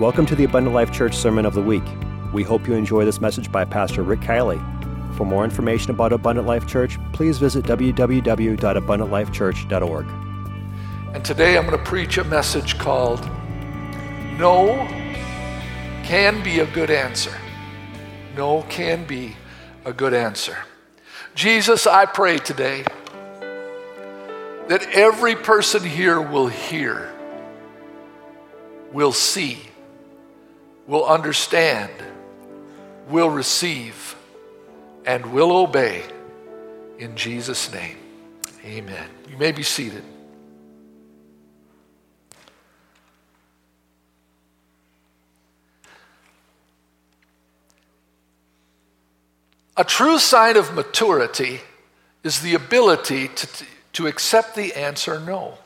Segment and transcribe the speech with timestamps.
[0.00, 1.82] Welcome to the Abundant Life Church Sermon of the Week.
[2.32, 4.58] We hope you enjoy this message by Pastor Rick Kielley.
[5.18, 10.06] For more information about Abundant Life Church, please visit www.abundantlifechurch.org.
[11.14, 13.20] And today I'm going to preach a message called
[14.38, 14.88] No
[16.04, 17.34] Can Be a Good Answer.
[18.34, 19.36] No can be
[19.84, 20.56] a good answer.
[21.34, 22.82] Jesus, I pray today
[24.68, 27.12] that every person here will hear,
[28.90, 29.58] will see,
[30.92, 31.90] will understand,
[33.08, 34.14] will receive,
[35.06, 36.02] and will obey
[36.98, 37.96] in Jesus' name.
[38.62, 39.08] Amen.
[39.26, 40.04] You may be seated.
[49.78, 51.62] A true sign of maturity
[52.22, 53.64] is the ability to,
[53.94, 55.56] to accept the answer no.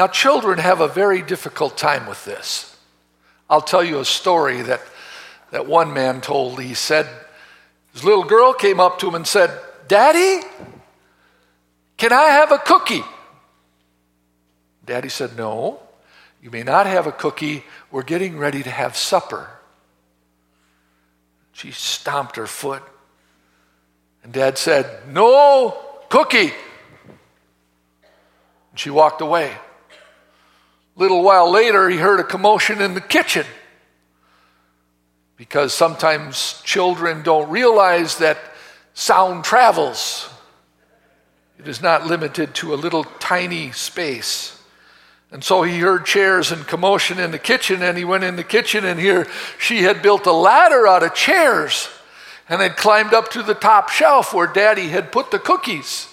[0.00, 2.74] Now, children have a very difficult time with this.
[3.50, 4.80] I'll tell you a story that,
[5.50, 6.58] that one man told.
[6.58, 7.06] He said,
[7.92, 9.50] his little girl came up to him and said,
[9.88, 10.42] Daddy,
[11.98, 13.02] can I have a cookie?
[14.86, 15.80] Daddy said, No,
[16.42, 17.62] you may not have a cookie.
[17.90, 19.50] We're getting ready to have supper.
[21.52, 22.82] She stomped her foot.
[24.24, 25.76] And dad said, No
[26.08, 26.54] cookie.
[28.70, 29.54] And she walked away.
[31.00, 33.46] Little while later, he heard a commotion in the kitchen
[35.38, 38.36] because sometimes children don't realize that
[38.92, 40.28] sound travels.
[41.58, 44.60] It is not limited to a little tiny space.
[45.30, 48.44] And so he heard chairs and commotion in the kitchen, and he went in the
[48.44, 49.26] kitchen, and here
[49.58, 51.88] she had built a ladder out of chairs
[52.46, 56.09] and had climbed up to the top shelf where daddy had put the cookies.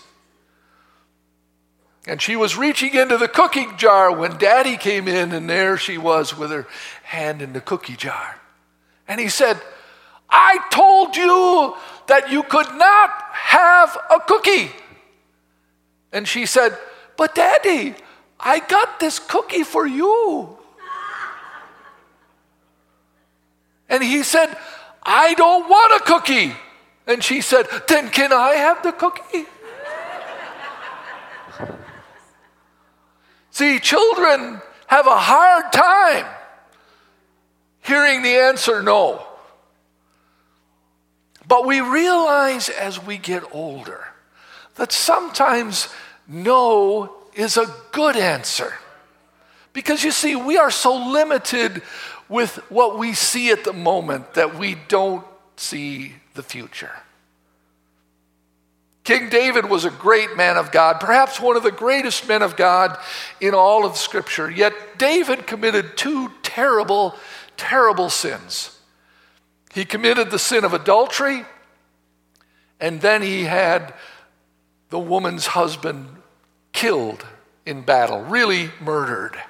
[2.07, 5.97] And she was reaching into the cookie jar when daddy came in, and there she
[5.97, 6.65] was with her
[7.03, 8.39] hand in the cookie jar.
[9.09, 9.61] And he said,
[10.29, 11.75] I told you
[12.07, 14.71] that you could not have a cookie.
[16.13, 16.77] And she said,
[17.17, 17.93] But daddy,
[18.39, 20.57] I got this cookie for you.
[23.89, 24.55] And he said,
[25.03, 26.53] I don't want a cookie.
[27.05, 29.45] And she said, Then can I have the cookie?
[33.57, 36.27] See, children have a hard time
[37.81, 39.25] hearing the answer no.
[41.47, 44.09] But we realize as we get older
[44.75, 45.89] that sometimes
[46.27, 48.75] no is a good answer.
[49.73, 51.81] Because you see, we are so limited
[52.29, 55.25] with what we see at the moment that we don't
[55.55, 56.91] see the future.
[59.07, 62.57] King David was a great man of God, perhaps one of the greatest men of
[62.57, 62.99] God
[63.39, 64.51] in all of Scripture.
[64.51, 67.15] Yet David committed two terrible,
[67.55, 68.77] terrible sins.
[69.73, 71.45] He committed the sin of adultery,
[72.81, 73.93] and then he had
[74.89, 76.09] the woman's husband
[76.73, 77.25] killed
[77.65, 79.41] in battle, really murdered.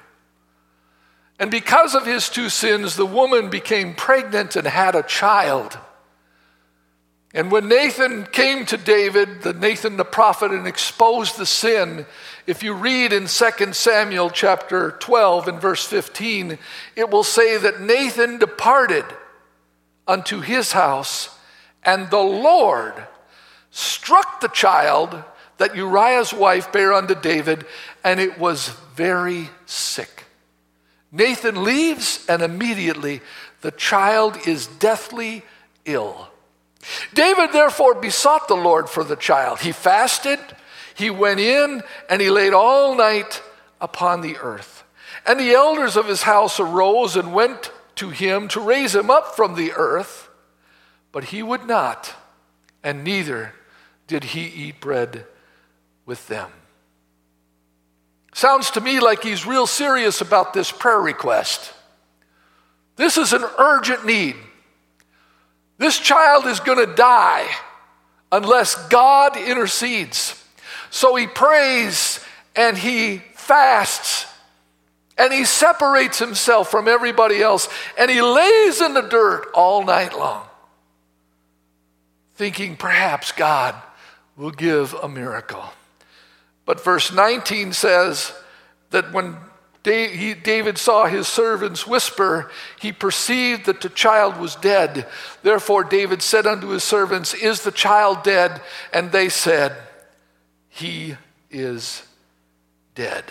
[1.40, 5.76] And because of his two sins, the woman became pregnant and had a child.
[7.34, 12.06] And when Nathan came to David, the Nathan the prophet, and exposed the sin,
[12.46, 16.58] if you read in 2 Samuel chapter 12 and verse 15,
[16.96, 19.04] it will say that Nathan departed
[20.06, 21.28] unto his house,
[21.84, 22.94] and the Lord
[23.70, 25.22] struck the child
[25.58, 27.66] that Uriah's wife bare unto David,
[28.02, 30.24] and it was very sick.
[31.12, 33.20] Nathan leaves, and immediately
[33.60, 35.42] the child is deathly
[35.84, 36.28] ill.
[37.12, 39.60] David therefore besought the Lord for the child.
[39.60, 40.38] He fasted,
[40.94, 43.42] he went in, and he laid all night
[43.80, 44.84] upon the earth.
[45.26, 49.34] And the elders of his house arose and went to him to raise him up
[49.34, 50.28] from the earth,
[51.12, 52.14] but he would not,
[52.82, 53.54] and neither
[54.06, 55.26] did he eat bread
[56.06, 56.50] with them.
[58.32, 61.72] Sounds to me like he's real serious about this prayer request.
[62.96, 64.36] This is an urgent need.
[65.78, 67.48] This child is going to die
[68.30, 70.34] unless God intercedes.
[70.90, 72.20] So he prays
[72.56, 74.26] and he fasts
[75.16, 80.16] and he separates himself from everybody else and he lays in the dirt all night
[80.16, 80.46] long,
[82.34, 83.74] thinking perhaps God
[84.36, 85.64] will give a miracle.
[86.64, 88.32] But verse 19 says
[88.90, 89.36] that when
[89.88, 92.50] David saw his servants whisper,
[92.80, 95.06] he perceived that the child was dead.
[95.42, 98.60] Therefore, David said unto his servants, Is the child dead?
[98.92, 99.76] And they said,
[100.68, 101.16] He
[101.50, 102.02] is
[102.94, 103.24] dead.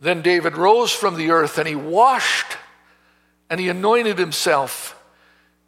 [0.00, 2.56] Then David rose from the earth and he washed
[3.50, 5.00] and he anointed himself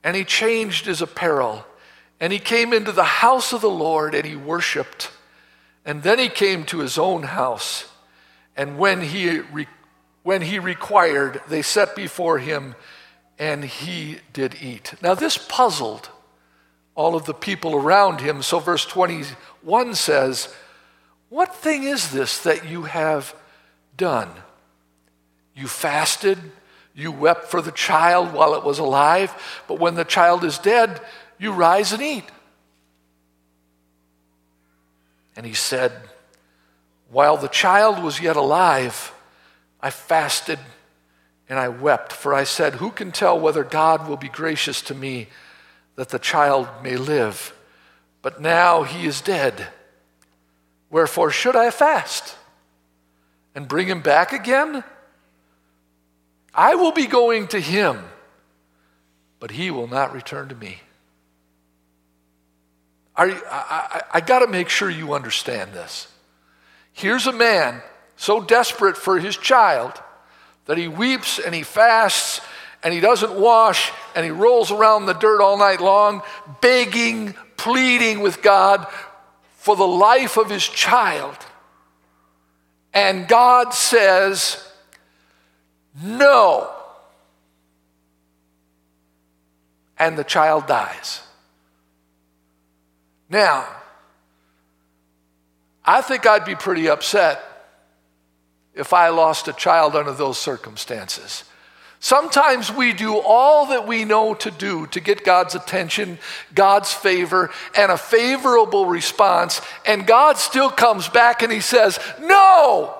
[0.04, 1.66] and he changed his apparel
[2.20, 5.10] and he came into the house of the Lord and he worshiped.
[5.84, 7.89] And then he came to his own house.
[8.56, 9.66] And when he, re-
[10.22, 12.74] when he required, they set before him
[13.38, 14.94] and he did eat.
[15.02, 16.10] Now, this puzzled
[16.94, 18.42] all of the people around him.
[18.42, 20.54] So, verse 21 says,
[21.30, 23.34] What thing is this that you have
[23.96, 24.28] done?
[25.54, 26.38] You fasted,
[26.94, 31.00] you wept for the child while it was alive, but when the child is dead,
[31.38, 32.24] you rise and eat.
[35.36, 35.92] And he said,
[37.10, 39.12] While the child was yet alive,
[39.80, 40.58] I fasted
[41.48, 44.94] and I wept, for I said, Who can tell whether God will be gracious to
[44.94, 45.26] me
[45.96, 47.52] that the child may live?
[48.22, 49.66] But now he is dead.
[50.90, 52.36] Wherefore should I fast
[53.54, 54.84] and bring him back again?
[56.54, 57.98] I will be going to him,
[59.40, 60.80] but he will not return to me.
[63.18, 66.09] You, I, I, I got to make sure you understand this.
[66.92, 67.82] Here's a man
[68.16, 69.92] so desperate for his child
[70.66, 72.40] that he weeps and he fasts
[72.82, 76.22] and he doesn't wash and he rolls around the dirt all night long,
[76.60, 78.86] begging, pleading with God
[79.56, 81.36] for the life of his child.
[82.92, 84.66] And God says,
[86.02, 86.70] No.
[89.98, 91.20] And the child dies.
[93.28, 93.66] Now,
[95.84, 97.42] I think I'd be pretty upset
[98.74, 101.44] if I lost a child under those circumstances.
[102.02, 106.18] Sometimes we do all that we know to do to get God's attention,
[106.54, 112.96] God's favor, and a favorable response, and God still comes back and He says, No!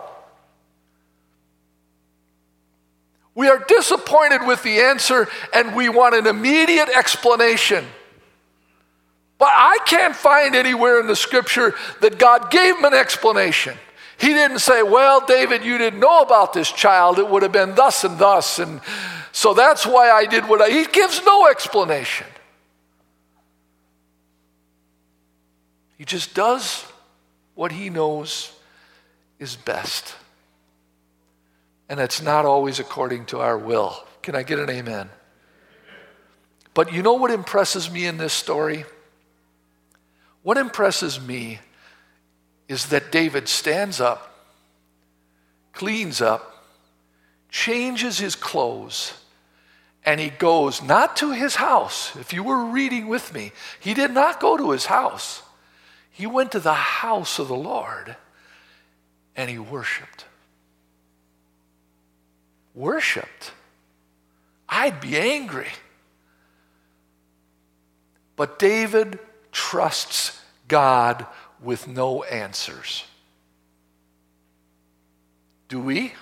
[3.35, 7.87] We are disappointed with the answer and we want an immediate explanation.
[9.41, 13.75] But I can't find anywhere in the scripture that God gave him an explanation.
[14.19, 17.19] He didn't say, Well, David, you didn't know about this child.
[17.19, 18.59] It would have been thus and thus.
[18.59, 18.83] And
[19.33, 20.69] so that's why I did what I.
[20.69, 22.27] He gives no explanation.
[25.97, 26.85] He just does
[27.55, 28.53] what he knows
[29.39, 30.15] is best.
[31.89, 34.05] And it's not always according to our will.
[34.21, 35.09] Can I get an amen?
[36.75, 38.85] But you know what impresses me in this story?
[40.43, 41.61] What impresses me
[42.69, 44.33] is that David stands up,
[45.73, 46.65] cleans up,
[47.51, 49.13] changes his clothes,
[50.05, 52.17] and he goes not to his house.
[52.17, 55.43] If you were reading with me, he did not go to his house.
[56.11, 58.17] He went to the house of the Lord
[59.37, 60.25] and he worshiped.
[62.75, 63.53] Worshiped.
[64.69, 65.69] I'd be angry.
[68.37, 69.19] But David
[69.53, 71.27] trusts God
[71.63, 73.05] with no answers.
[75.69, 76.13] Do we?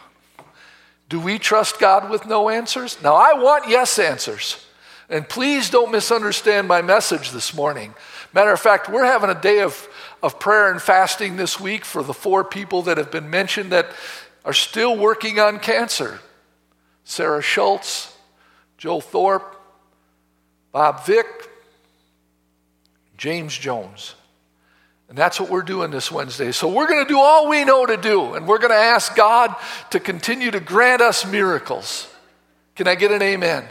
[1.09, 3.03] Do we trust God with no answers?
[3.03, 4.65] Now, I want yes answers.
[5.09, 7.95] And please don't misunderstand my message this morning.
[8.35, 9.89] Matter of fact, we're having a day of,
[10.23, 13.87] of prayer and fasting this week for the four people that have been mentioned that
[14.45, 16.21] are still working on cancer
[17.05, 18.15] Sarah Schultz,
[18.77, 19.57] Joe Thorpe,
[20.73, 21.48] Bob Vick,
[23.19, 24.15] James Jones.
[25.09, 26.53] And that's what we're doing this Wednesday.
[26.53, 29.15] So we're going to do all we know to do, and we're going to ask
[29.17, 29.55] God
[29.91, 32.09] to continue to grant us miracles.
[32.77, 33.65] Can I get an amen?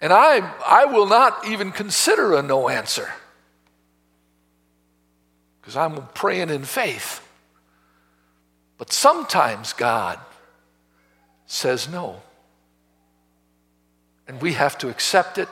[0.00, 3.10] And I, I will not even consider a no answer
[5.60, 7.26] because I'm praying in faith.
[8.78, 10.18] But sometimes God
[11.46, 12.20] says no.
[14.26, 15.48] And we have to accept it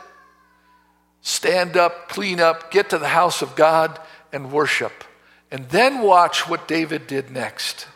[1.23, 3.99] stand up, clean up, get to the house of God
[4.33, 5.05] and worship.
[5.51, 7.87] And then watch what David did next.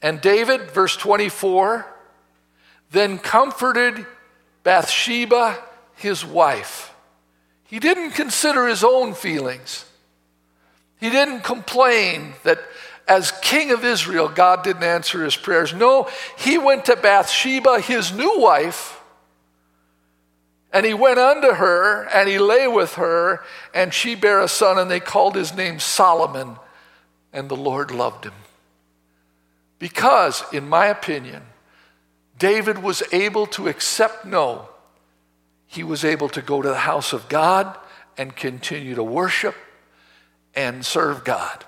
[0.00, 1.86] And David, verse 24,
[2.90, 4.04] then comforted
[4.64, 5.62] Bathsheba,
[5.96, 6.92] his wife.
[7.64, 9.84] He didn't consider his own feelings.
[10.98, 12.58] He didn't complain that
[13.08, 15.74] as king of Israel, God didn't answer his prayers.
[15.74, 19.01] No, he went to Bathsheba, his new wife,
[20.72, 23.40] and he went unto her, and he lay with her,
[23.74, 26.56] and she bare a son, and they called his name Solomon,
[27.32, 28.32] and the Lord loved him.
[29.78, 31.42] Because, in my opinion,
[32.38, 34.68] David was able to accept no.
[35.66, 37.76] He was able to go to the house of God
[38.16, 39.54] and continue to worship
[40.54, 41.64] and serve God.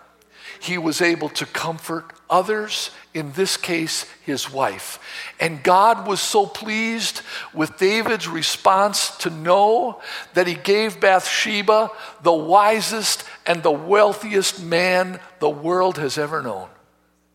[0.64, 4.98] He was able to comfort others, in this case, his wife.
[5.38, 7.20] And God was so pleased
[7.52, 10.00] with David's response to no
[10.32, 11.90] that he gave Bathsheba
[12.22, 16.70] the wisest and the wealthiest man the world has ever known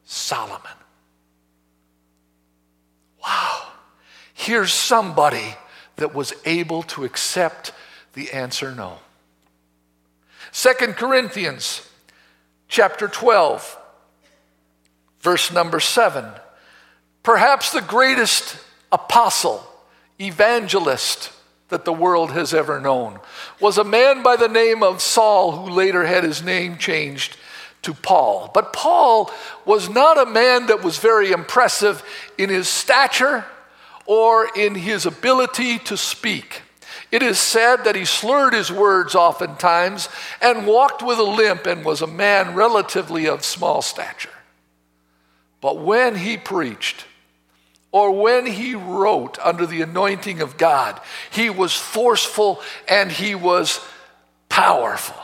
[0.06, 0.72] Solomon.
[3.24, 3.68] Wow.
[4.34, 5.54] Here's somebody
[5.98, 7.74] that was able to accept
[8.14, 8.98] the answer no.
[10.52, 11.86] Second Corinthians
[12.70, 13.78] chapter 12
[15.20, 16.26] verse number 7
[17.24, 18.58] perhaps the greatest
[18.92, 19.66] apostle
[20.22, 21.32] evangelist
[21.70, 23.20] that the world has ever known
[23.60, 27.38] was a man by the name of Saul who later had his name changed
[27.84, 28.52] to Paul.
[28.54, 29.32] But Paul
[29.66, 32.04] was not a man that was very impressive
[32.38, 33.46] in his stature
[34.06, 36.64] or in his ability to speak.
[37.12, 40.10] It is said that he slurred his words oftentimes
[40.42, 44.30] and walked with a limp and was a man relatively of small stature.
[45.62, 47.06] But when he preached,
[47.92, 51.02] or when he wrote under the anointing of God,
[51.32, 53.80] he was forceful and he was
[54.48, 55.16] powerful.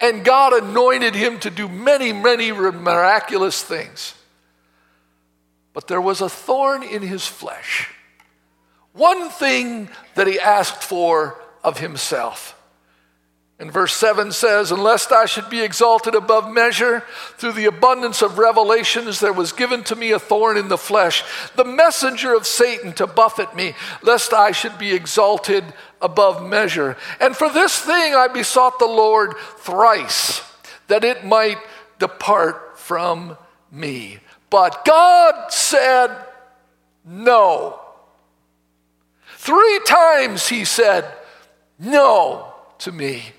[0.00, 4.14] And God anointed him to do many, many miraculous things.
[5.72, 7.88] But there was a thorn in his flesh.
[8.92, 12.58] One thing that he asked for of himself.
[13.58, 17.04] And verse 7 says, Unless I should be exalted above measure,
[17.36, 21.22] through the abundance of revelations there was given to me a thorn in the flesh,
[21.54, 25.62] the messenger of Satan to buffet me, lest I should be exalted
[26.00, 26.96] above measure.
[27.20, 30.42] And for this thing I besought the Lord thrice,
[30.88, 31.58] that it might
[32.00, 33.38] depart from
[33.70, 34.18] me.
[34.50, 36.10] But God said,
[37.04, 37.81] No.
[39.42, 41.04] Three times he said,
[41.76, 43.32] No to me.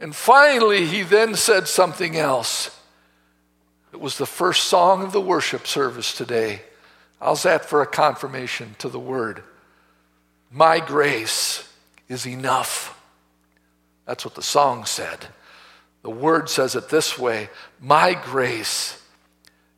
[0.00, 2.76] And finally, he then said something else.
[3.92, 6.62] It was the first song of the worship service today.
[7.20, 9.44] How's that for a confirmation to the word?
[10.50, 11.72] My grace
[12.08, 13.00] is enough.
[14.06, 15.28] That's what the song said.
[16.02, 17.48] The word says it this way
[17.80, 19.00] My grace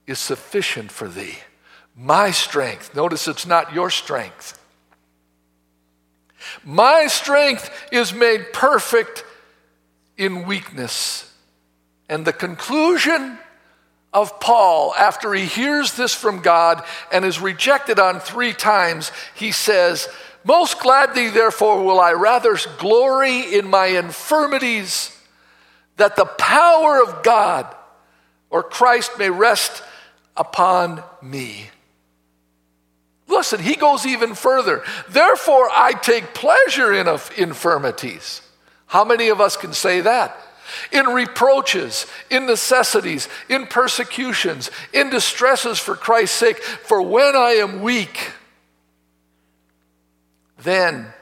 [0.07, 1.37] is sufficient for thee.
[1.95, 4.59] My strength, notice it's not your strength.
[6.65, 9.25] My strength is made perfect
[10.17, 11.31] in weakness.
[12.09, 13.39] And the conclusion
[14.13, 19.51] of Paul, after he hears this from God and is rejected on three times, he
[19.51, 20.09] says,
[20.45, 25.11] Most gladly, therefore, will I rather glory in my infirmities,
[25.97, 27.75] that the power of God
[28.51, 29.83] or Christ may rest
[30.37, 31.71] upon me.
[33.27, 34.83] Listen, he goes even further.
[35.09, 38.43] Therefore, I take pleasure in infirmities
[38.95, 40.37] how many of us can say that?
[40.93, 47.83] In reproaches, in necessities, in persecutions, in distresses for Christ's sake, for when I am
[47.83, 48.31] weak,
[50.63, 51.13] then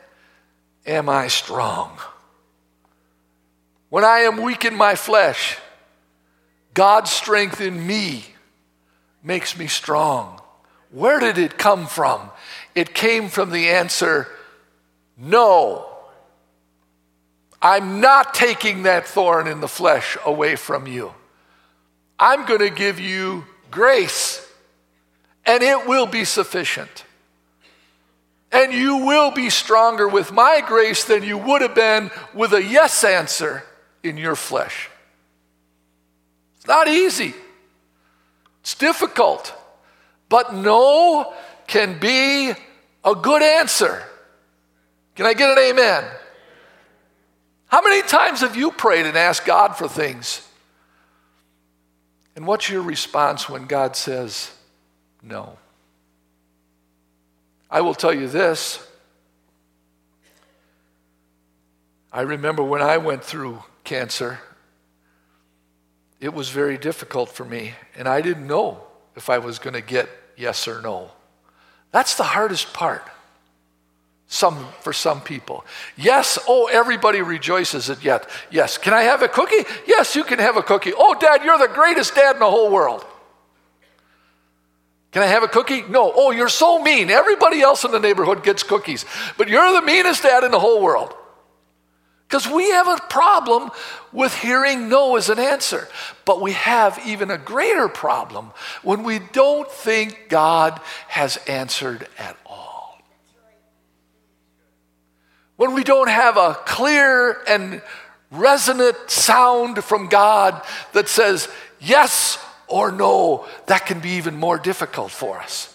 [0.84, 1.96] am I strong.
[3.88, 5.56] When I am weak in my flesh,
[6.74, 8.26] God's strength in me
[9.22, 10.41] makes me strong.
[10.92, 12.30] Where did it come from?
[12.74, 14.28] It came from the answer
[15.16, 15.88] no.
[17.60, 21.14] I'm not taking that thorn in the flesh away from you.
[22.18, 24.46] I'm going to give you grace,
[25.46, 27.04] and it will be sufficient.
[28.50, 32.62] And you will be stronger with my grace than you would have been with a
[32.62, 33.64] yes answer
[34.02, 34.90] in your flesh.
[36.56, 37.34] It's not easy,
[38.60, 39.54] it's difficult,
[40.32, 41.30] but no
[41.66, 42.50] can be
[43.04, 44.02] a good answer.
[45.14, 46.04] Can I get an amen?
[47.66, 50.48] How many times have you prayed and asked God for things?
[52.34, 54.50] And what's your response when God says
[55.22, 55.58] no?
[57.70, 58.82] I will tell you this.
[62.10, 64.38] I remember when I went through cancer,
[66.20, 68.80] it was very difficult for me, and I didn't know
[69.14, 71.10] if I was going to get yes or no.
[71.90, 73.02] That's the hardest part
[74.32, 75.62] some for some people.
[75.94, 78.28] Yes, oh, everybody rejoices at yet.
[78.50, 79.68] Yes, can I have a cookie?
[79.86, 80.92] Yes, you can have a cookie.
[80.96, 83.04] Oh, dad, you're the greatest dad in the whole world.
[85.10, 85.82] Can I have a cookie?
[85.82, 86.10] No.
[86.14, 87.10] Oh, you're so mean.
[87.10, 89.04] Everybody else in the neighborhood gets cookies,
[89.36, 91.14] but you're the meanest dad in the whole world.
[92.32, 93.70] Because we have a problem
[94.10, 95.86] with hearing no as an answer.
[96.24, 102.38] But we have even a greater problem when we don't think God has answered at
[102.46, 102.62] all
[105.62, 107.80] when we don't have a clear and
[108.32, 110.60] resonant sound from God
[110.92, 111.48] that says
[111.78, 112.36] yes
[112.66, 115.72] or no, that can be even more difficult for us.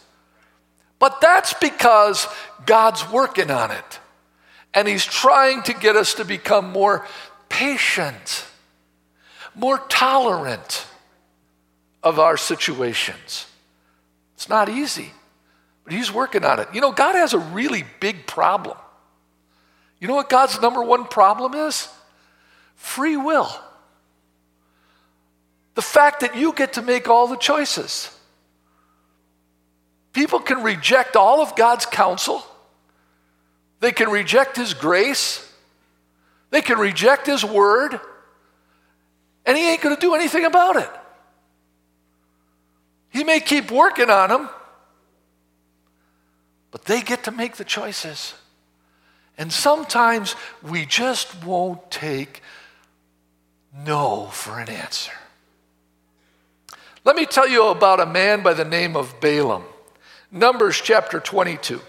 [1.00, 2.28] But that's because
[2.66, 3.97] God's working on it.
[4.78, 7.04] And He's trying to get us to become more
[7.50, 8.46] patient,
[9.56, 10.86] more tolerant
[12.04, 13.48] of our situations.
[14.36, 15.12] It's not easy,
[15.84, 16.68] but He's working on it.
[16.76, 18.78] You know, God has a really big problem.
[20.00, 21.90] You know what God's number one problem is?
[22.76, 23.50] Free will.
[25.74, 28.16] The fact that you get to make all the choices.
[30.14, 32.46] People can reject all of God's counsel.
[33.80, 35.44] They can reject His grace.
[36.50, 38.00] They can reject His word.
[39.46, 40.90] And He ain't going to do anything about it.
[43.10, 44.50] He may keep working on them,
[46.72, 48.34] but they get to make the choices.
[49.38, 52.42] And sometimes we just won't take
[53.86, 55.14] no for an answer.
[57.04, 59.64] Let me tell you about a man by the name of Balaam.
[60.32, 61.80] Numbers chapter 22.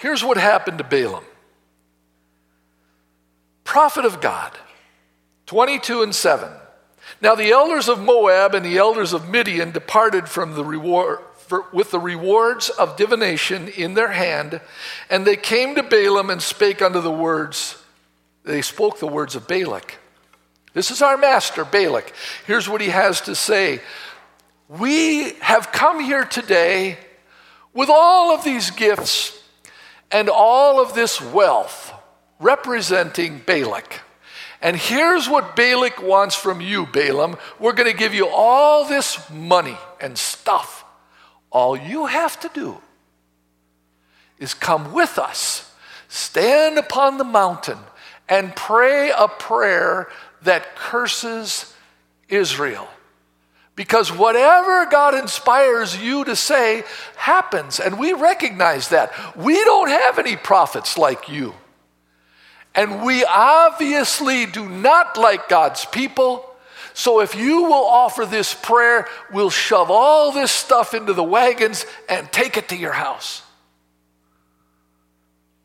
[0.00, 1.24] Here's what happened to Balaam.
[3.64, 4.56] Prophet of God,
[5.44, 6.50] 22 and 7.
[7.20, 11.66] Now the elders of Moab and the elders of Midian departed from the reward for,
[11.70, 14.62] with the rewards of divination in their hand,
[15.10, 17.76] and they came to Balaam and spake unto the words,
[18.44, 19.98] they spoke the words of Balak.
[20.72, 22.14] This is our master, Balak.
[22.46, 23.82] Here's what he has to say
[24.66, 26.96] We have come here today
[27.74, 29.39] with all of these gifts
[30.10, 31.92] and all of this wealth
[32.38, 34.00] representing Balak.
[34.62, 37.36] And here's what Balak wants from you, Balaam.
[37.58, 40.84] We're going to give you all this money and stuff.
[41.50, 42.80] All you have to do
[44.38, 45.72] is come with us,
[46.08, 47.78] stand upon the mountain,
[48.28, 50.08] and pray a prayer
[50.42, 51.74] that curses
[52.28, 52.88] Israel.
[53.80, 56.84] Because whatever God inspires you to say
[57.16, 59.10] happens, and we recognize that.
[59.34, 61.54] We don't have any prophets like you.
[62.74, 66.44] And we obviously do not like God's people.
[66.92, 71.86] So if you will offer this prayer, we'll shove all this stuff into the wagons
[72.06, 73.40] and take it to your house.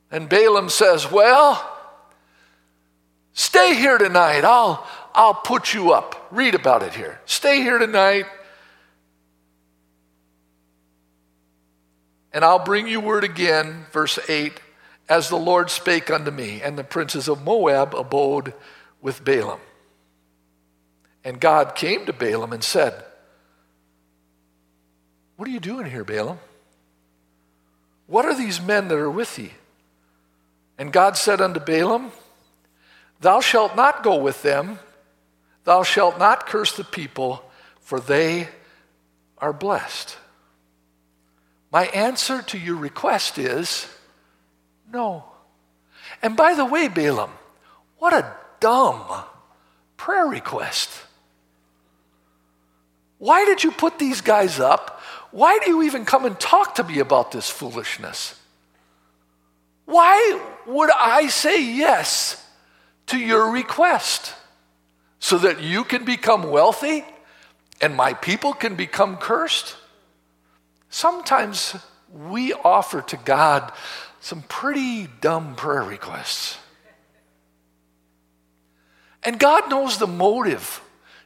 [0.09, 1.69] And Balaam says, Well,
[3.33, 4.45] stay here tonight.
[4.45, 6.27] I'll, I'll put you up.
[6.29, 7.19] Read about it here.
[7.25, 8.25] Stay here tonight.
[12.33, 14.59] And I'll bring you word again, verse 8,
[15.07, 16.61] as the Lord spake unto me.
[16.61, 18.53] And the princes of Moab abode
[19.01, 19.61] with Balaam.
[21.23, 23.05] And God came to Balaam and said,
[25.37, 26.39] What are you doing here, Balaam?
[28.07, 29.53] What are these men that are with thee?
[30.77, 32.11] And God said unto Balaam,
[33.21, 34.77] Thou shalt not go with them,
[35.65, 37.43] thou shalt not curse the people,
[37.81, 38.47] for they
[39.37, 40.17] are blessed.
[41.71, 43.87] My answer to your request is
[44.91, 45.25] no.
[46.21, 47.31] And by the way, Balaam,
[47.97, 49.03] what a dumb
[49.97, 50.89] prayer request.
[53.17, 55.01] Why did you put these guys up?
[55.31, 58.39] Why do you even come and talk to me about this foolishness?
[59.85, 62.43] Why would I say yes
[63.07, 64.33] to your request?
[65.19, 67.03] So that you can become wealthy
[67.81, 69.75] and my people can become cursed?
[70.89, 71.75] Sometimes
[72.13, 73.71] we offer to God
[74.21, 76.57] some pretty dumb prayer requests.
[79.23, 80.81] And God knows the motive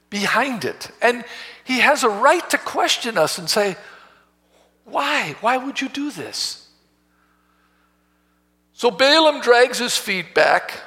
[0.09, 0.89] behind it.
[1.01, 1.23] And
[1.65, 3.75] he has a right to question us and say,
[4.85, 5.35] Why?
[5.41, 6.67] Why would you do this?
[8.73, 10.79] So Balaam drags his feet back.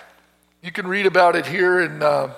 [0.63, 2.33] You can read about it here in, uh,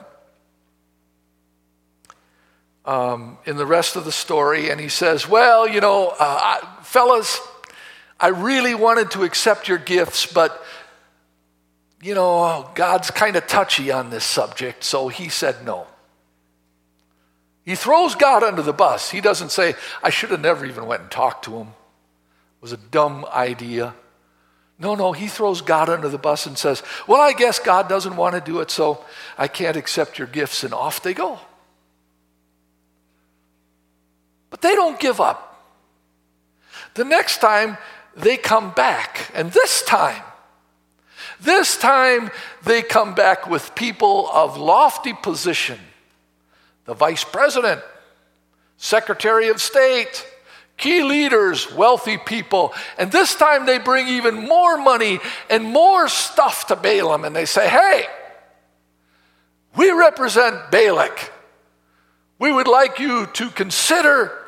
[2.85, 4.71] um, in the rest of the story.
[4.71, 7.41] And he says, Well, you know, uh, I, fellas,
[8.19, 10.63] I really wanted to accept your gifts, but,
[12.03, 14.85] you know, God's kind of touchy on this subject.
[14.85, 15.87] So he said no.
[17.65, 19.11] He throws God under the bus.
[19.11, 21.69] He doesn't say, I should have never even went and talked to him.
[21.69, 23.95] It was a dumb idea.
[24.79, 28.17] No, no, he throws God under the bus and says, Well, I guess God doesn't
[28.17, 29.05] want to do it, so
[29.39, 31.39] I can't accept your gifts, and off they go.
[34.55, 35.67] But they don't give up.
[36.95, 37.77] The next time
[38.15, 40.23] they come back, and this time,
[41.41, 42.31] this time
[42.63, 45.81] they come back with people of lofty position
[46.85, 47.83] the vice president,
[48.77, 50.25] secretary of state,
[50.77, 52.73] key leaders, wealthy people.
[52.97, 55.19] And this time they bring even more money
[55.51, 58.07] and more stuff to Balaam and they say, hey,
[59.77, 61.33] We represent Balak.
[62.39, 64.44] We would like you to consider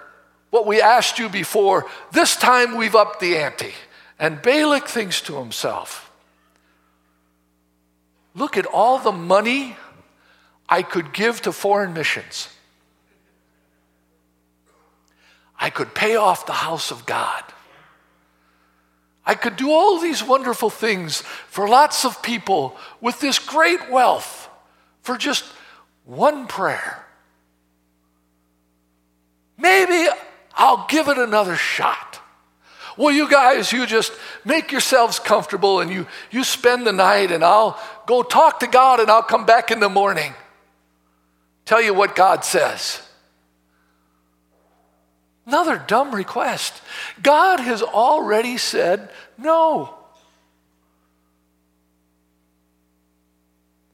[0.57, 1.85] what we asked you before.
[2.13, 3.75] This time we've upped the ante.
[4.19, 6.11] And Balak thinks to himself,
[8.35, 9.77] Look at all the money
[10.67, 12.49] I could give to foreign missions.
[15.59, 17.43] I could pay off the house of God.
[19.25, 24.49] I could do all these wonderful things for lots of people with this great wealth
[25.03, 25.45] for just
[26.05, 27.05] one prayer.
[29.59, 30.09] Maybe
[30.57, 32.21] I'll give it another shot.
[32.97, 34.13] Well, you guys, you just
[34.45, 39.01] make yourselves comfortable and you, you spend the night, and I'll go talk to God
[39.01, 40.33] and I'll come back in the morning.
[41.67, 43.03] Tell you what God says.
[45.45, 46.81] Another dumb request.
[47.23, 49.95] God has already said no.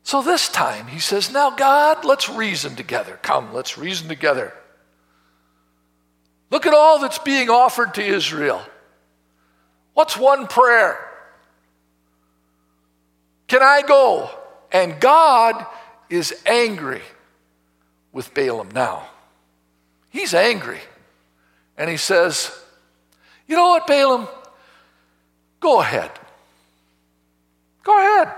[0.05, 3.19] So this time he says, Now, God, let's reason together.
[3.23, 4.55] Come, let's reason together.
[6.53, 8.61] Look at all that's being offered to Israel.
[9.95, 10.99] What's one prayer?
[13.49, 14.29] Can I go?
[14.71, 15.67] And God
[16.11, 17.01] is angry
[18.13, 19.09] with Balaam now.
[20.11, 20.81] He's angry.
[21.79, 22.53] And he says,
[23.47, 24.29] You know what, Balaam?
[25.59, 26.11] Go ahead.
[27.83, 28.31] Go ahead.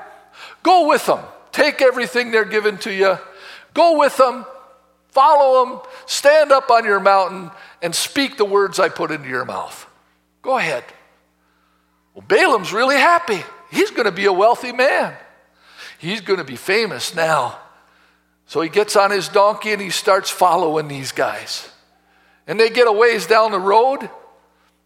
[0.63, 1.19] Go with them.
[1.51, 3.19] Take everything they're giving to you.
[3.75, 4.47] Go with them.
[5.09, 5.81] Follow them.
[6.07, 7.51] Stand up on your mountain
[7.83, 9.87] and speak the words I put into your mouth.
[10.43, 10.85] Go ahead.
[12.15, 13.43] Well, Balaam's really happy.
[13.71, 15.15] He's going to be a wealthy man.
[15.99, 17.59] He's going to be famous now.
[18.47, 21.69] So he gets on his donkey and he starts following these guys.
[22.47, 24.09] And they get a ways down the road,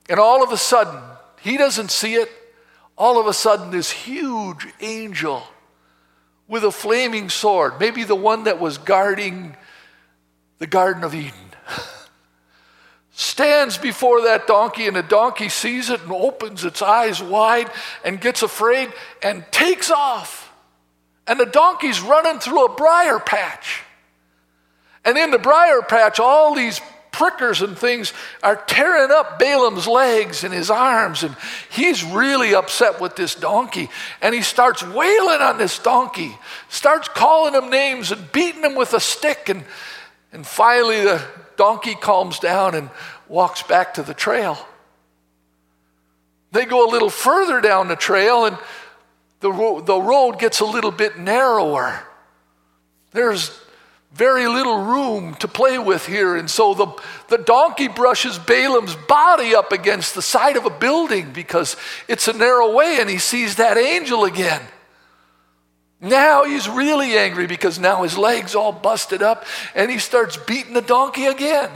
[0.09, 1.01] and all of a sudden,
[1.40, 2.31] he doesn't see it.
[2.96, 5.42] All of a sudden, this huge angel
[6.46, 9.57] with a flaming sword, maybe the one that was guarding
[10.59, 11.35] the Garden of Eden,
[13.18, 17.68] stands before that donkey, and the donkey sees it and opens its eyes wide
[18.04, 18.92] and gets afraid
[19.24, 20.52] and takes off.
[21.26, 23.83] And the donkey's running through a briar patch.
[25.04, 30.44] And in the briar patch, all these prickers and things are tearing up Balaam's legs
[30.44, 31.35] and his arms, and
[31.70, 33.90] he's really upset with this donkey.
[34.22, 38.94] And he starts wailing on this donkey, starts calling him names and beating him with
[38.94, 39.48] a stick.
[39.48, 39.64] And,
[40.33, 41.20] and finally, the
[41.59, 42.88] donkey calms down and
[43.29, 44.57] walks back to the trail.
[46.53, 48.57] They go a little further down the trail, and
[49.40, 52.01] the, ro- the road gets a little bit narrower.
[53.11, 53.51] There's
[54.14, 56.37] very little room to play with here.
[56.37, 56.87] And so the,
[57.29, 61.77] the donkey brushes Balaam's body up against the side of a building because
[62.09, 64.62] it's a narrow way, and he sees that angel again.
[66.00, 70.74] Now he's really angry because now his leg's all busted up, and he starts beating
[70.74, 71.70] the donkey again.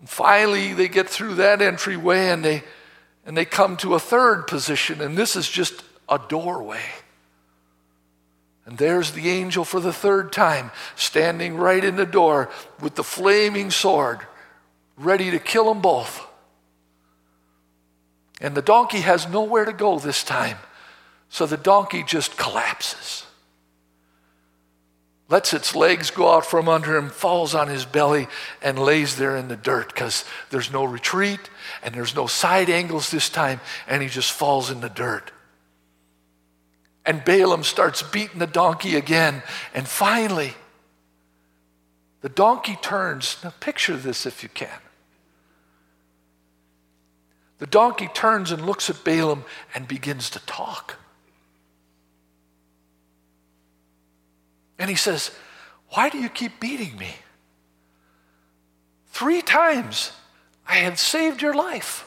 [0.00, 2.62] And finally, they get through that entryway and they,
[3.24, 6.82] and they come to a third position, and this is just a doorway.
[8.66, 13.04] And there's the angel for the third time, standing right in the door with the
[13.04, 14.20] flaming sword,
[14.96, 16.24] ready to kill them both.
[18.40, 20.58] And the donkey has nowhere to go this time,
[21.28, 23.24] so the donkey just collapses.
[25.28, 28.28] Lets its legs go out from under him, falls on his belly,
[28.62, 31.50] and lays there in the dirt because there's no retreat
[31.82, 35.32] and there's no side angles this time, and he just falls in the dirt.
[37.04, 39.42] And Balaam starts beating the donkey again.
[39.74, 40.54] And finally,
[42.20, 43.36] the donkey turns.
[43.44, 44.80] Now, picture this if you can.
[47.58, 50.98] The donkey turns and looks at Balaam and begins to talk.
[54.78, 55.30] And he says,
[55.90, 57.14] Why do you keep beating me?
[59.08, 60.12] Three times
[60.66, 62.06] I have saved your life.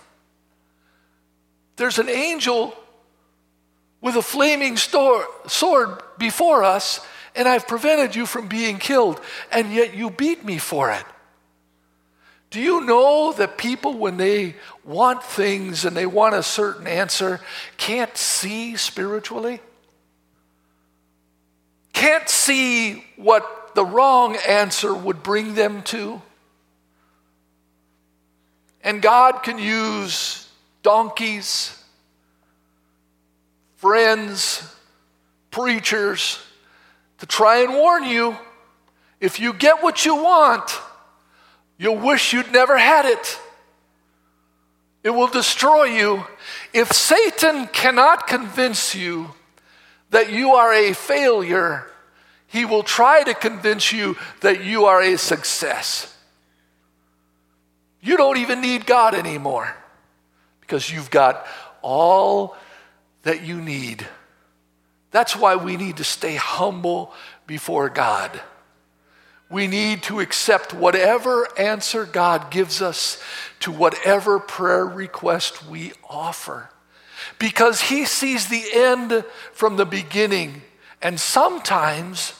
[1.76, 2.76] There's an angel
[4.02, 7.06] with a flaming sword before us,
[7.36, 11.04] and I've prevented you from being killed, and yet you beat me for it.
[12.50, 17.40] Do you know that people, when they want things and they want a certain answer,
[17.78, 19.62] can't see spiritually?
[22.00, 26.22] Can't see what the wrong answer would bring them to?
[28.82, 30.48] And God can use
[30.82, 31.76] donkeys
[33.76, 34.64] friends,
[35.52, 36.40] preachers
[37.18, 38.38] to try and warn you
[39.20, 40.72] if you get what you want,
[41.78, 43.40] you'll wish you'd never had it.
[45.04, 46.26] It will destroy you.
[46.74, 49.32] If Satan cannot convince you
[50.12, 51.89] that you are a failure
[52.50, 56.16] He will try to convince you that you are a success.
[58.02, 59.76] You don't even need God anymore
[60.62, 61.46] because you've got
[61.82, 62.58] all
[63.24, 64.06] that you need.
[65.12, 67.14] That's why we need to stay humble
[67.46, 68.40] before God.
[69.52, 73.22] We need to accept whatever answer God gives us
[73.62, 76.70] to whatever prayer request we offer.
[77.38, 80.62] Because He sees the end from the beginning.
[81.02, 82.39] And sometimes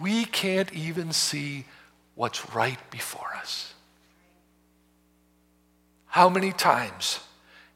[0.00, 1.64] we can't even see
[2.14, 3.74] what's right before us.
[6.06, 7.20] How many times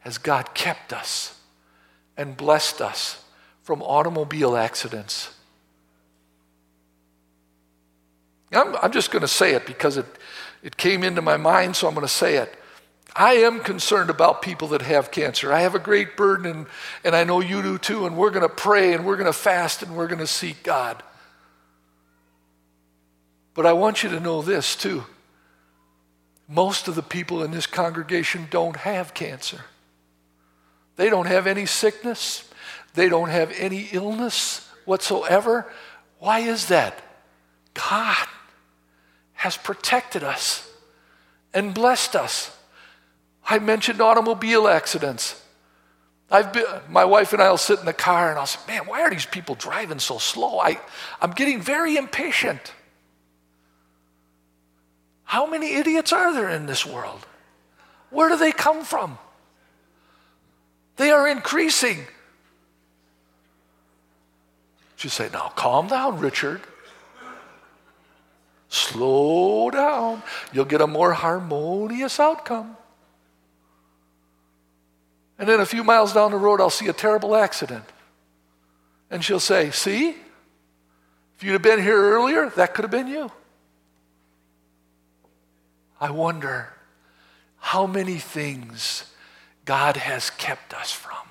[0.00, 1.40] has God kept us
[2.16, 3.24] and blessed us
[3.62, 5.34] from automobile accidents?
[8.52, 10.06] I'm, I'm just going to say it because it,
[10.62, 12.54] it came into my mind, so I'm going to say it.
[13.16, 15.52] I am concerned about people that have cancer.
[15.52, 16.66] I have a great burden, and,
[17.04, 19.32] and I know you do too, and we're going to pray and we're going to
[19.32, 21.02] fast and we're going to seek God.
[23.54, 25.04] But I want you to know this too.
[26.48, 29.62] Most of the people in this congregation don't have cancer.
[30.96, 32.48] They don't have any sickness.
[32.94, 35.70] They don't have any illness whatsoever.
[36.18, 37.00] Why is that?
[37.74, 38.26] God
[39.34, 40.70] has protected us
[41.52, 42.56] and blessed us.
[43.46, 45.40] I mentioned automobile accidents.
[46.30, 48.86] I've been, my wife and I will sit in the car and I'll say, Man,
[48.86, 50.58] why are these people driving so slow?
[50.58, 50.80] I,
[51.20, 52.72] I'm getting very impatient.
[55.34, 57.26] How many idiots are there in this world?
[58.10, 59.18] Where do they come from?
[60.94, 62.06] They are increasing.
[65.00, 66.60] You say, now calm down, Richard.
[68.68, 70.22] Slow down.
[70.52, 72.76] You'll get a more harmonious outcome.
[75.36, 77.86] And then a few miles down the road, I'll see a terrible accident.
[79.10, 83.32] And she'll say, See, if you'd have been here earlier, that could have been you.
[86.04, 86.68] I wonder
[87.56, 89.10] how many things
[89.64, 91.26] God has kept us from,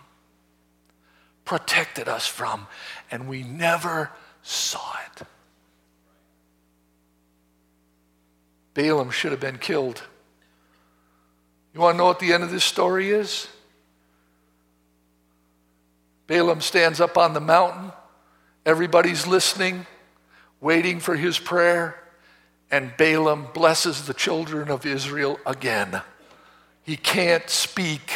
[1.45, 2.65] protected us from,
[3.11, 4.09] and we never
[4.41, 5.27] saw it.
[8.73, 10.01] Balaam should have been killed.
[11.75, 13.47] You want to know what the end of this story is?
[16.25, 17.91] Balaam stands up on the mountain.
[18.65, 19.85] Everybody's listening,
[20.59, 22.02] waiting for his prayer.
[22.73, 26.01] And Balaam blesses the children of Israel again.
[26.81, 28.11] He can't speak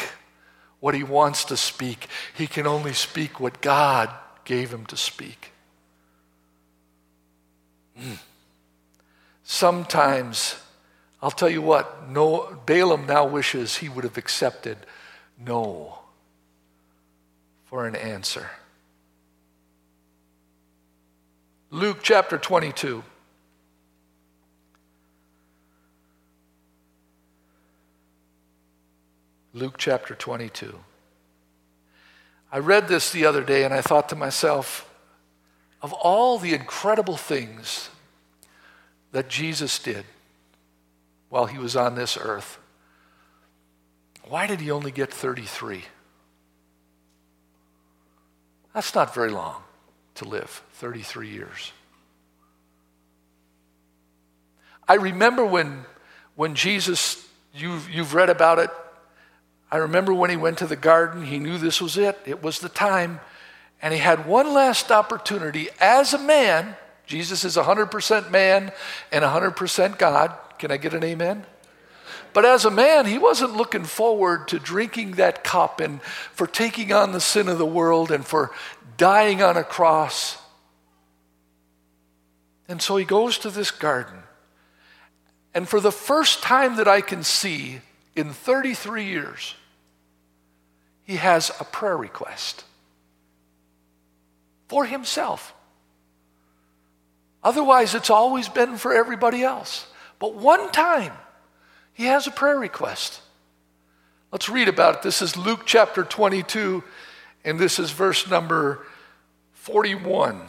[0.80, 4.10] what he wants to speak, he can only speak what God
[4.46, 5.52] gave him to speak.
[8.02, 8.18] Mm.
[9.44, 10.60] Sometimes,
[11.22, 14.78] I'll tell you what, no, Balaam now wishes he would have accepted
[15.38, 16.00] no
[17.66, 18.50] for an answer.
[21.70, 23.04] Luke chapter 22.
[29.58, 30.78] Luke chapter 22.
[32.52, 34.88] I read this the other day and I thought to myself,
[35.82, 37.90] of all the incredible things
[39.12, 40.06] that Jesus did
[41.30, 42.60] while he was on this earth,
[44.28, 45.84] why did he only get 33?
[48.76, 49.64] That's not very long
[50.16, 51.72] to live, 33 years.
[54.88, 55.86] I remember when,
[56.36, 58.70] when Jesus, you've, you've read about it,
[59.72, 62.60] I remember when he went to the garden, he knew this was it, it was
[62.60, 63.20] the time.
[63.82, 66.76] And he had one last opportunity as a man.
[67.06, 68.72] Jesus is 100% man
[69.12, 70.36] and 100% God.
[70.58, 71.46] Can I get an amen?
[72.34, 76.92] But as a man, he wasn't looking forward to drinking that cup and for taking
[76.92, 78.52] on the sin of the world and for
[78.98, 80.38] dying on a cross.
[82.68, 84.20] And so he goes to this garden.
[85.54, 87.82] And for the first time that I can see,
[88.18, 89.56] in 33 years,
[91.04, 92.64] he has a prayer request
[94.68, 95.54] for himself.
[97.44, 99.88] Otherwise, it's always been for everybody else.
[100.20, 101.14] But one time,
[101.94, 103.22] he has a prayer request.
[104.32, 105.02] Let's read about it.
[105.04, 106.84] This is Luke chapter 22,
[107.46, 108.86] and this is verse number
[109.54, 110.42] 41.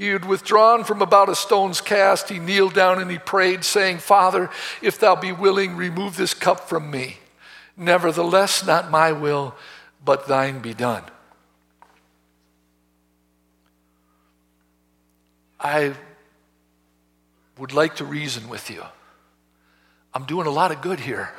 [0.00, 2.30] He had withdrawn from about a stone's cast.
[2.30, 4.48] He kneeled down and he prayed, saying, Father,
[4.80, 7.18] if thou be willing, remove this cup from me.
[7.76, 9.54] Nevertheless, not my will,
[10.02, 11.04] but thine be done.
[15.60, 15.92] I
[17.58, 18.82] would like to reason with you.
[20.14, 21.30] I'm doing a lot of good here.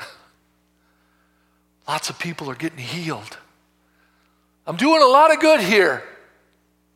[1.88, 3.40] Lots of people are getting healed.
[4.68, 6.04] I'm doing a lot of good here.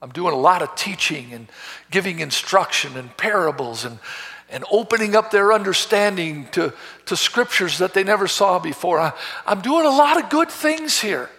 [0.05, 1.47] I'm doing a lot of teaching and
[1.89, 3.97] giving instruction and parables and,
[4.51, 6.75] and opening up their understanding to,
[7.07, 8.99] to scriptures that they never saw before.
[8.99, 9.13] I,
[9.47, 11.31] I'm doing a lot of good things here.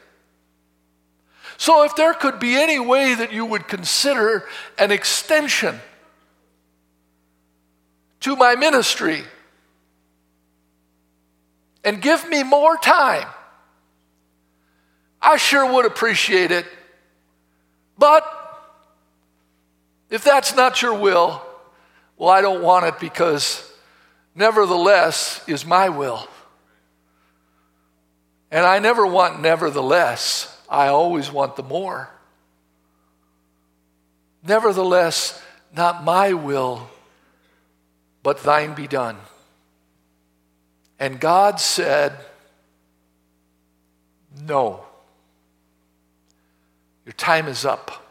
[1.58, 4.48] So, if there could be any way that you would consider
[4.80, 5.78] an extension
[8.18, 9.22] to my ministry
[11.84, 13.28] and give me more time,
[15.22, 16.66] I sure would appreciate it.
[17.96, 18.35] But
[20.10, 21.42] if that's not your will,
[22.16, 23.70] well, I don't want it because
[24.34, 26.26] nevertheless is my will.
[28.50, 30.56] And I never want nevertheless.
[30.68, 32.10] I always want the more.
[34.46, 35.42] Nevertheless,
[35.74, 36.88] not my will,
[38.22, 39.18] but thine be done.
[40.98, 42.16] And God said,
[44.46, 44.84] No.
[47.04, 48.05] Your time is up.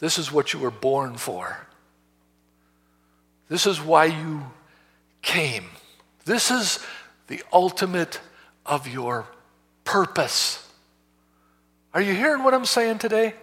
[0.00, 1.66] This is what you were born for.
[3.48, 4.46] This is why you
[5.22, 5.66] came.
[6.24, 6.84] This is
[7.26, 8.20] the ultimate
[8.64, 9.26] of your
[9.84, 10.66] purpose.
[11.92, 13.34] Are you hearing what I'm saying today?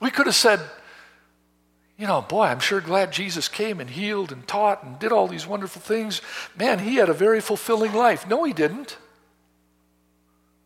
[0.00, 0.60] We could have said,
[1.96, 5.28] you know, boy, I'm sure glad Jesus came and healed and taught and did all
[5.28, 6.20] these wonderful things.
[6.58, 8.26] Man, he had a very fulfilling life.
[8.28, 8.98] No, he didn't.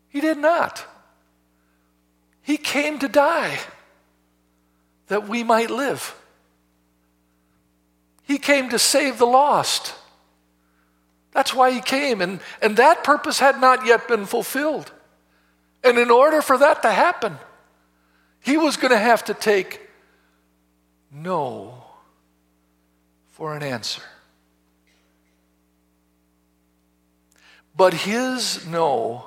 [0.08, 0.86] He did not.
[2.50, 3.60] He came to die
[5.06, 6.16] that we might live.
[8.24, 9.94] He came to save the lost.
[11.30, 12.20] That's why he came.
[12.20, 14.90] And, and that purpose had not yet been fulfilled.
[15.84, 17.38] And in order for that to happen,
[18.40, 19.88] he was going to have to take
[21.12, 21.84] no
[23.28, 24.02] for an answer.
[27.76, 29.26] But his no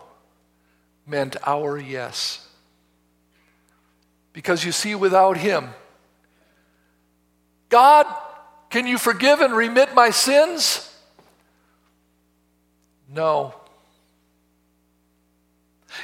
[1.07, 2.42] meant our yes.
[4.33, 5.69] Because you see, without him,
[7.69, 8.07] God,
[8.69, 10.89] can you forgive and remit my sins?
[13.07, 13.53] No.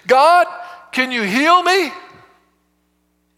[0.05, 0.47] God,
[0.91, 1.91] can you heal me?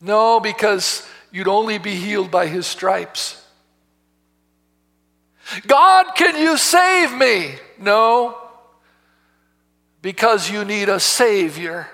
[0.02, 3.42] No, because you'd only be healed by his stripes.
[5.68, 7.56] God, can you save me?
[7.80, 8.38] No,
[10.02, 11.88] because you need a Savior.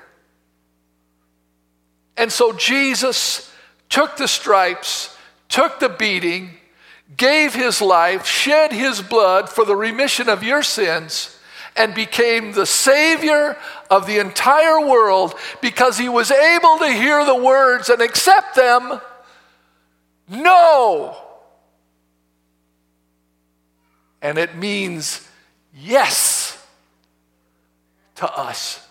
[2.17, 3.53] And so Jesus
[3.89, 5.15] took the stripes,
[5.49, 6.49] took the beating,
[7.15, 11.37] gave his life, shed his blood for the remission of your sins
[11.75, 13.55] and became the Savior
[13.89, 18.99] of the entire world because he was able to hear the words and accept them.
[20.27, 21.15] No.
[24.21, 25.25] And it means
[25.73, 26.61] yes
[28.15, 28.86] to us.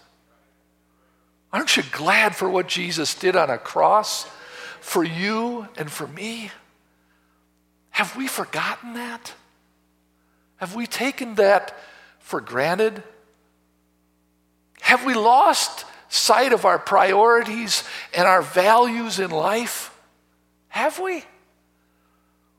[1.53, 4.25] Aren't you glad for what Jesus did on a cross
[4.81, 6.51] for you and for me?
[7.91, 9.33] Have we forgotten that?
[10.57, 11.77] Have we taken that
[12.19, 13.03] for granted?
[14.81, 19.97] Have we lost sight of our priorities and our values in life?
[20.69, 21.25] Have we?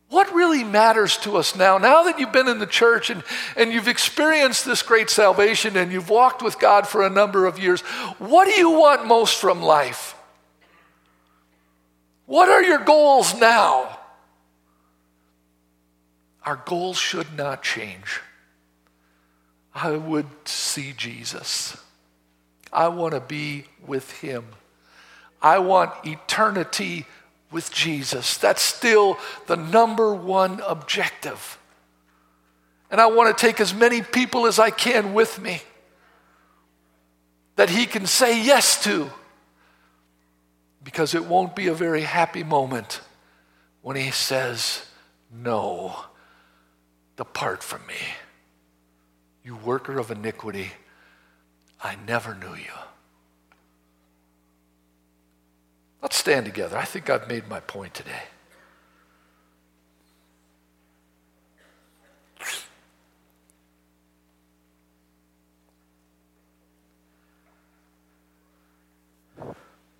[0.10, 1.78] What really matters to us now?
[1.78, 3.24] Now that you've been in the church and,
[3.58, 7.60] and you've experienced this great salvation and you've walked with God for a number of
[7.60, 7.82] years,
[8.18, 10.16] what do you want most from life?
[12.26, 14.00] What are your goals now?
[16.46, 18.22] Our goals should not change.
[19.76, 21.76] I would see Jesus.
[22.72, 24.46] I want to be with him.
[25.42, 27.06] I want eternity
[27.52, 28.38] with Jesus.
[28.38, 31.58] That's still the number one objective.
[32.90, 35.62] And I want to take as many people as I can with me
[37.56, 39.10] that he can say yes to
[40.84, 43.02] because it won't be a very happy moment
[43.82, 44.86] when he says,
[45.32, 45.96] No,
[47.18, 47.96] depart from me.
[49.44, 50.72] You worker of iniquity,
[51.82, 52.72] I never knew you.
[56.02, 56.78] Let's stand together.
[56.78, 58.24] I think I've made my point today.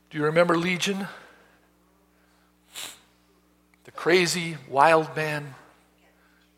[0.10, 1.08] Do you remember Legion?
[3.84, 5.56] The crazy wild man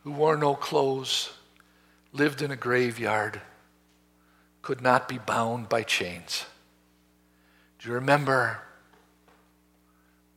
[0.03, 1.31] who wore no clothes
[2.13, 3.41] lived in a graveyard,
[4.61, 6.45] could not be bound by chains.
[7.79, 8.61] Do you remember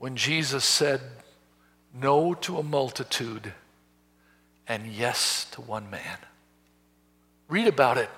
[0.03, 1.00] when Jesus said
[1.94, 3.53] no to a multitude
[4.66, 6.18] and yes to one man?
[7.48, 8.11] Read about it.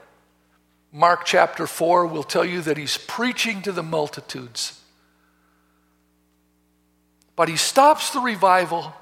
[0.90, 4.80] Mark chapter 4 will tell you that he's preaching to the multitudes.
[7.36, 8.94] But he stops the revival,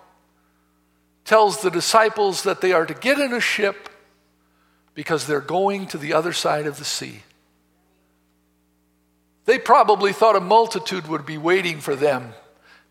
[1.25, 3.91] tells the disciples that they are to get in a ship
[4.95, 7.23] because they're going to the other side of the sea.
[9.45, 12.35] They probably thought a multitude would be waiting for them.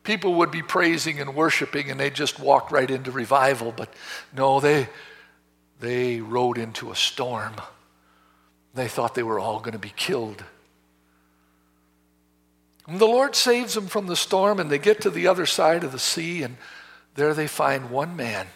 [0.04, 3.72] People would be praising and worshiping, and they just walked right into revival.
[3.72, 3.94] But
[4.36, 4.90] no, they,
[5.80, 7.54] they rode into a storm.
[8.74, 10.44] They thought they were all going to be killed.
[12.88, 15.84] And the Lord saves them from the storm, and they get to the other side
[15.84, 16.58] of the sea, and
[17.16, 18.48] there they find one man,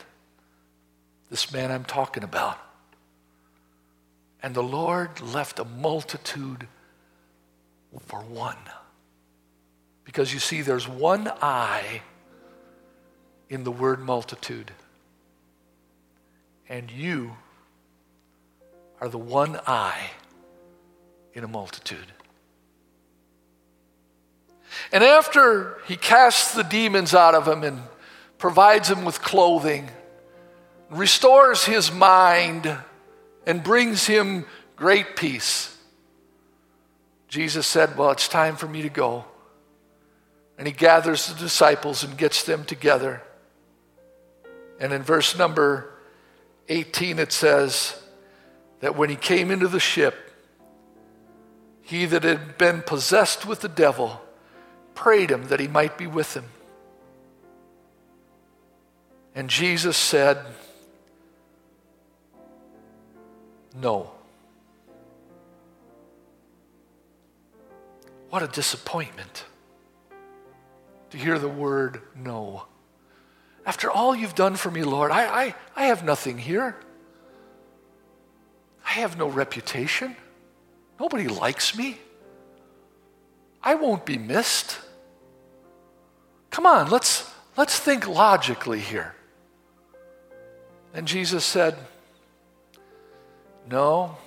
[1.30, 2.58] this man I'm talking about.
[4.42, 6.68] And the Lord left a multitude
[8.08, 8.58] for one.
[10.06, 12.02] Because you see, there's one I
[13.50, 14.72] in the word multitude.
[16.70, 17.36] And you
[19.02, 20.12] are the one I
[21.34, 22.14] in a multitude.
[24.92, 27.82] And after he casts the demons out of him and
[28.38, 29.90] provides him with clothing,
[30.90, 32.78] restores his mind,
[33.46, 34.46] and brings him
[34.76, 35.78] great peace,
[37.28, 39.26] Jesus said, Well, it's time for me to go.
[40.58, 43.22] And he gathers the disciples and gets them together.
[44.80, 45.94] And in verse number
[46.70, 48.02] 18, it says
[48.80, 50.16] that when he came into the ship,
[51.82, 54.22] he that had been possessed with the devil
[54.96, 56.46] prayed him that he might be with him.
[59.36, 60.38] And Jesus said,
[63.76, 64.12] No.
[68.30, 69.46] What a disappointment
[71.16, 72.66] to hear the word no.
[73.66, 76.76] After all you've done for me, Lord, I, I, I have nothing here.
[78.86, 80.16] I have no reputation.
[81.00, 81.98] Nobody likes me.
[83.64, 84.78] I won't be missed.
[86.52, 89.16] Come on, let's, let's think logically here.
[90.94, 91.76] And Jesus said,
[93.70, 94.18] No,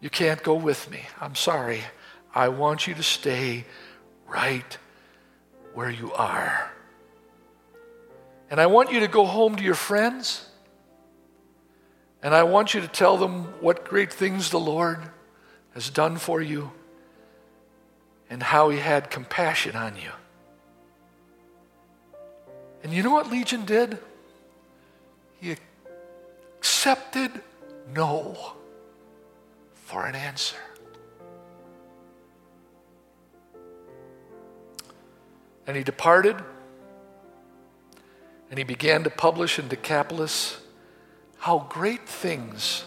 [0.00, 1.00] you can't go with me.
[1.20, 1.80] I'm sorry.
[2.34, 3.64] I want you to stay
[4.30, 4.78] right
[5.74, 6.70] where you are.
[8.50, 10.48] And I want you to go home to your friends.
[12.22, 14.98] And I want you to tell them what great things the Lord
[15.74, 16.70] has done for you
[18.28, 20.10] and how he had compassion on you.
[22.82, 23.98] And you know what Legion did?
[25.40, 25.56] He
[26.58, 27.30] accepted
[27.94, 28.36] no
[29.74, 30.56] for an answer.
[35.70, 36.34] And he departed,
[38.50, 40.60] and he began to publish in Decapolis
[41.38, 42.82] how great things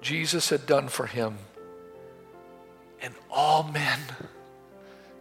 [0.00, 1.38] Jesus had done for him.
[3.00, 4.00] And all men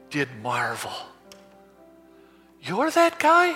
[0.09, 0.93] did marvel.
[2.63, 3.55] You're that guy?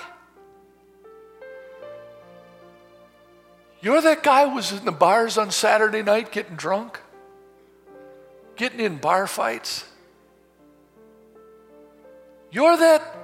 [3.82, 7.00] You're that guy who was in the bars on Saturday night getting drunk?
[8.58, 9.86] Getting in bar fights?
[12.52, 13.19] You're that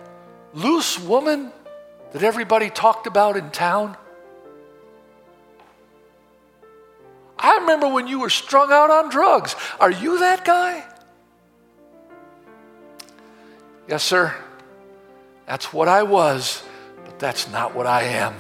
[0.56, 1.51] loose woman
[2.14, 3.95] that everybody talked about in town?
[7.38, 9.56] I remember when you were strung out on drugs.
[9.80, 10.84] Are you that guy?
[13.88, 14.34] Yes, sir.
[15.45, 16.64] That's what I was,
[17.03, 18.34] but that's not what I am.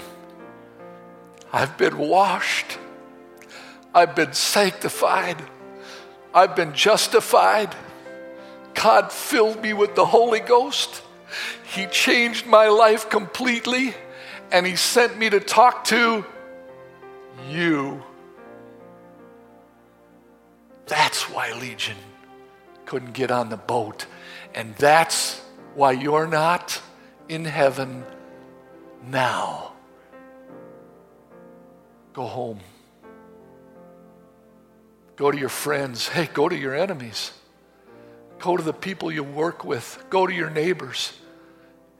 [1.53, 2.79] I've been washed.
[3.93, 5.37] I've been sanctified.
[6.33, 7.75] I've been justified.
[8.73, 11.01] God filled me with the Holy Ghost.
[11.63, 13.93] He changed my life completely,
[14.51, 16.25] and He sent me to talk to
[17.49, 18.03] you.
[20.87, 21.97] That's why Legion
[22.85, 24.05] couldn't get on the boat.
[24.53, 25.41] And that's
[25.73, 26.79] why you're not
[27.27, 28.05] in heaven
[29.07, 29.73] now.
[32.13, 32.59] Go home.
[35.15, 36.07] Go to your friends.
[36.07, 37.31] Hey, go to your enemies.
[38.39, 40.03] Go to the people you work with.
[40.09, 41.13] Go to your neighbors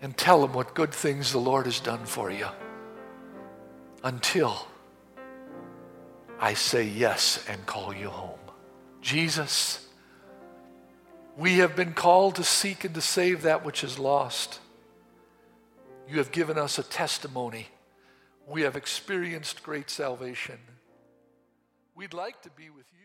[0.06, 2.46] and tell them what good things the Lord has done for you.
[4.04, 4.68] Until
[6.40, 8.38] I say yes and call you home.
[9.02, 9.84] Jesus,
[11.36, 14.60] we have been called to seek and to save that which is lost.
[16.08, 17.66] You have given us a testimony.
[18.46, 20.60] We have experienced great salvation.
[21.96, 23.05] We'd like to be with you.